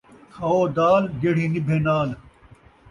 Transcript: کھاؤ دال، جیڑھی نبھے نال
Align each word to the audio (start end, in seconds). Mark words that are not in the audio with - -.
کھاؤ 0.33 0.59
دال، 0.75 1.03
جیڑھی 1.21 1.45
نبھے 1.53 1.77
نال 1.85 2.09